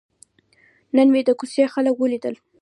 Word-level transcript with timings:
نن 0.95 1.07
مې 1.13 1.21
د 1.25 1.29
کوڅې 1.39 1.65
خلک 1.73 1.95
ولیدل. 1.97 2.35